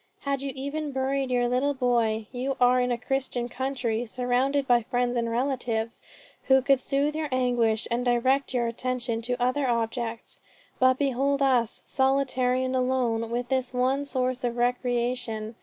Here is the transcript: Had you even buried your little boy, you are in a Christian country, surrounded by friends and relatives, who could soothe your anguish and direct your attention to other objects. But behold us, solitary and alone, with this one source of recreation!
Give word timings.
Had 0.21 0.41
you 0.41 0.51
even 0.55 0.91
buried 0.91 1.29
your 1.29 1.47
little 1.47 1.75
boy, 1.75 2.25
you 2.31 2.57
are 2.59 2.81
in 2.81 2.91
a 2.91 2.97
Christian 2.97 3.47
country, 3.47 4.03
surrounded 4.07 4.65
by 4.67 4.81
friends 4.81 5.15
and 5.15 5.29
relatives, 5.29 6.01
who 6.47 6.63
could 6.63 6.81
soothe 6.81 7.13
your 7.15 7.29
anguish 7.31 7.87
and 7.91 8.03
direct 8.03 8.51
your 8.51 8.65
attention 8.65 9.21
to 9.21 9.39
other 9.39 9.67
objects. 9.67 10.39
But 10.79 10.97
behold 10.97 11.43
us, 11.43 11.83
solitary 11.85 12.63
and 12.63 12.75
alone, 12.75 13.29
with 13.29 13.49
this 13.49 13.75
one 13.75 14.05
source 14.05 14.43
of 14.43 14.57
recreation! 14.57 15.53